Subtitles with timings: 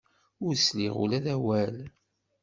[0.45, 1.75] Ur sliɣ ula d awal.